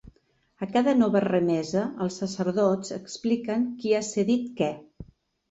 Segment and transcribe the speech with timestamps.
[0.65, 4.73] A cada nova remesa els sacerdots expliquen qui ha cedit què.